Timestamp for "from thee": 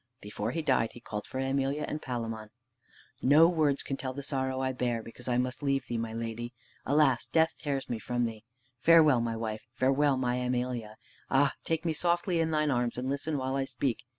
7.99-8.43